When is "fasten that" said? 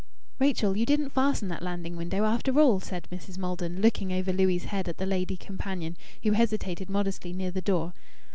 1.11-1.61